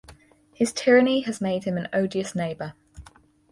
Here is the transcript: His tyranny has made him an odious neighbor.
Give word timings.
His 0.55 0.73
tyranny 0.73 1.21
has 1.25 1.41
made 1.41 1.65
him 1.65 1.77
an 1.77 1.87
odious 1.93 2.33
neighbor. 2.33 2.73